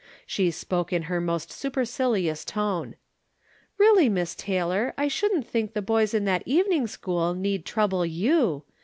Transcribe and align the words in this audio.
She 0.25 0.49
spoke 0.49 0.91
in 0.91 1.03
her 1.03 1.21
most 1.21 1.51
supercilious 1.51 2.43
tone: 2.43 2.95
"Really, 3.77 4.09
IMiss 4.09 4.35
Taylor, 4.35 4.95
I 4.97 5.07
shouldn't 5.07 5.45
think 5.47 5.73
the 5.75 5.81
boys 5.83 6.15
in 6.15 6.25
that 6.25 6.41
evening 6.47 6.87
school 6.87 7.35
need 7.35 7.67
trouble 7.67 8.03
you. 8.03 8.63